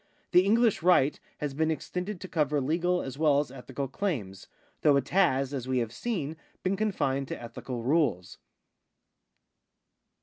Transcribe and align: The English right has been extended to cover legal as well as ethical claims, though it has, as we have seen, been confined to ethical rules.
The 0.31 0.43
English 0.43 0.81
right 0.81 1.19
has 1.37 1.53
been 1.53 1.69
extended 1.69 2.19
to 2.21 2.27
cover 2.27 2.59
legal 2.59 3.03
as 3.03 3.19
well 3.19 3.39
as 3.39 3.51
ethical 3.51 3.87
claims, 3.87 4.47
though 4.81 4.95
it 4.97 5.09
has, 5.09 5.53
as 5.53 5.67
we 5.67 5.77
have 5.77 5.93
seen, 5.93 6.37
been 6.63 6.75
confined 6.75 7.27
to 7.27 7.39
ethical 7.39 7.83
rules. 7.83 8.39